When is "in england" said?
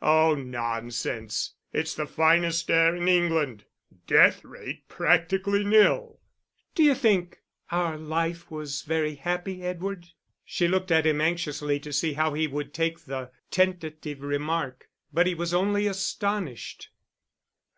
2.96-3.66